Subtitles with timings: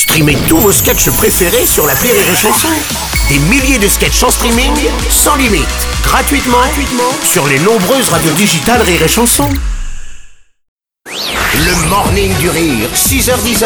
[0.00, 2.70] Streamez tous vos sketchs préférés sur la Rire et Chanson.
[3.28, 4.72] Des milliers de sketchs en streaming,
[5.10, 5.68] sans limite,
[6.02, 9.46] gratuitement, gratuitement sur les nombreuses radios digitales Rire et Chanson.
[11.04, 13.62] Le morning du rire, 6h10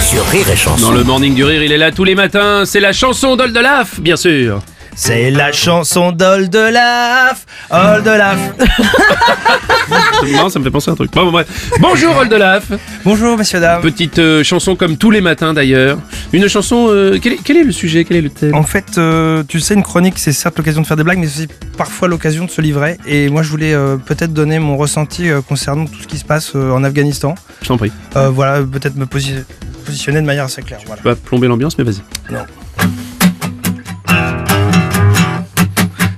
[0.00, 0.86] sur Rire et Chanson.
[0.86, 2.64] Dans le morning du rire, il est là tous les matins.
[2.64, 4.62] C'est la chanson d'Oldelaf, bien sûr.
[4.96, 8.38] C'est la chanson d'Oldelaf, Oldelaf.
[10.32, 11.12] non, ça me fait penser à un truc.
[11.12, 11.70] Bon, bon, bref.
[11.80, 12.70] Bonjour Oldelaf.
[13.04, 13.82] Bonjour messieurs dames.
[13.82, 15.98] Petite euh, chanson comme tous les matins d'ailleurs.
[16.32, 16.86] Une chanson.
[16.90, 18.04] euh, quel, est, quel est le sujet?
[18.04, 18.54] Quel est le thème?
[18.54, 21.26] En fait, euh, tu sais, une chronique, c'est certes l'occasion de faire des blagues, mais
[21.26, 22.96] c'est aussi parfois l'occasion de se livrer.
[23.06, 26.24] Et moi, je voulais euh, peut-être donner mon ressenti euh, concernant tout ce qui se
[26.24, 27.34] passe euh, en Afghanistan.
[27.62, 27.92] Je t'en prie.
[28.16, 29.44] Euh, voilà, peut-être me posi-
[29.84, 30.80] positionner de manière assez claire.
[30.86, 31.02] Voilà.
[31.02, 32.00] Tu vas plomber l'ambiance, mais vas-y.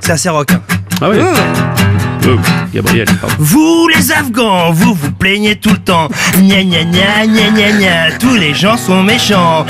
[0.00, 0.52] C'est assez rock.
[0.52, 0.62] hein.
[1.00, 1.18] Ah ouais.
[2.72, 3.06] Gabriel.
[3.38, 6.08] Vous les Afghans, vous vous plaignez tout le temps.
[6.38, 9.64] Gna gna gna gna gna gna, tous les gens sont méchants.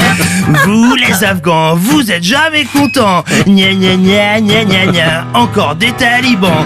[0.65, 3.25] Vous les Afghans, vous êtes jamais contents.
[3.47, 6.65] Gna gna gna gna gna gna, encore des talibans.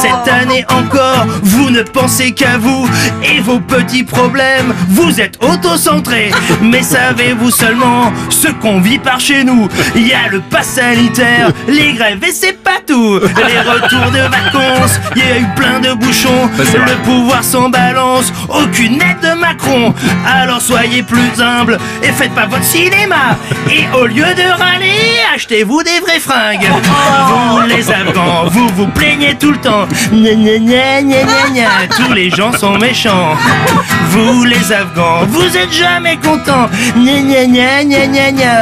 [0.00, 2.88] Cette année encore, vous ne pensez qu'à vous
[3.22, 4.74] et vos petits problèmes.
[4.88, 6.30] Vous êtes auto-centrés.
[6.62, 9.68] Mais savez-vous seulement ce qu'on vit par chez nous?
[9.96, 13.20] Il y a le pass sanitaire, les grèves et c'est pas tout.
[13.20, 16.50] Les retours de vacances, il y a eu plein de bouchons.
[16.58, 19.94] Le pouvoir s'en balance, aucune aide de Macron.
[20.26, 23.36] Alors soyez plus humbles et faites pas votre cinéma.
[23.70, 26.68] Et au lieu de râler, achetez-vous des vraies fringues.
[27.28, 29.86] Vous les Afghans, vous vous plaignez tout le temps.
[30.12, 33.34] Gna gna gna gna gna gna, tous les gens sont méchants.
[34.10, 36.68] Vous les Afghans, vous êtes jamais contents.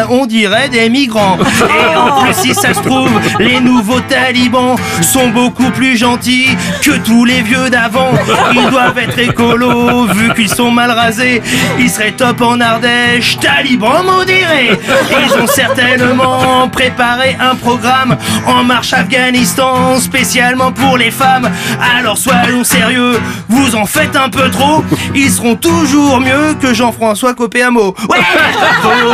[0.08, 1.38] On dirait des migrants.
[1.38, 6.51] Et en plus, si ça se trouve, les nouveaux talibans sont beaucoup plus gentils
[6.82, 8.12] que tous les vieux d'avant.
[8.54, 11.42] Ils doivent être écolos, vu qu'ils sont mal rasés.
[11.78, 14.78] Ils seraient top en Ardèche, talibans modérés.
[15.24, 21.50] Ils ont certainement préparé un programme en marche Afghanistan, spécialement pour les femmes.
[21.96, 23.18] Alors soyons sérieux,
[23.48, 24.84] vous en faites un peu trop.
[25.14, 27.94] Ils seront toujours mieux que Jean-François Copéamo.
[28.08, 28.18] Ouais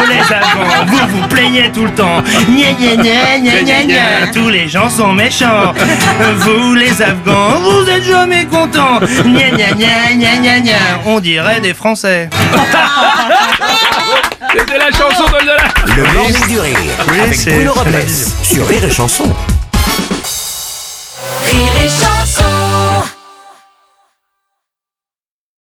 [0.09, 2.23] les Afghans, vous vous plaignez tout le temps.
[4.33, 5.73] Tous les gens sont méchants.
[6.39, 9.01] Vous les Afghans, vous êtes jamais contents.
[9.01, 10.73] Gna gna gna gna gna gna,
[11.07, 12.29] on dirait des Français.
[14.57, 15.75] C'était la chanson d'Oldelaf.
[15.97, 16.77] Le morning du rire,
[17.23, 19.25] avec c'est- Bruno Robles la sur Rire et Chanson.